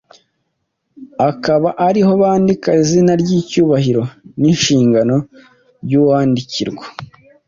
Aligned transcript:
akaba 1.29 1.69
ariho 1.87 2.11
bandika 2.21 2.69
izina 2.81 3.11
ry’icyubahiro 3.21 4.03
n’inshingano 4.39 5.15
by’uwandikirwa. 5.83 6.85